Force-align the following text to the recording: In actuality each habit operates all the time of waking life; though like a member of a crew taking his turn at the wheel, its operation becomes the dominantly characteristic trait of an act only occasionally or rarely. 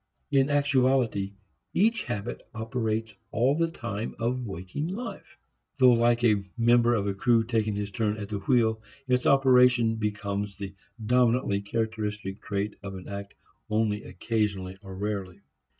In 0.31 0.49
actuality 0.49 1.33
each 1.75 2.05
habit 2.05 2.41
operates 2.55 3.13
all 3.29 3.53
the 3.55 3.69
time 3.69 4.15
of 4.17 4.39
waking 4.47 4.87
life; 4.87 5.37
though 5.77 5.91
like 5.93 6.23
a 6.23 6.43
member 6.57 6.95
of 6.95 7.05
a 7.05 7.13
crew 7.13 7.43
taking 7.43 7.75
his 7.75 7.91
turn 7.91 8.17
at 8.17 8.29
the 8.29 8.39
wheel, 8.39 8.81
its 9.07 9.27
operation 9.27 9.97
becomes 9.97 10.55
the 10.55 10.73
dominantly 11.05 11.61
characteristic 11.61 12.41
trait 12.41 12.77
of 12.81 12.95
an 12.95 13.07
act 13.07 13.35
only 13.69 14.01
occasionally 14.01 14.75
or 14.81 14.95
rarely. 14.95 15.41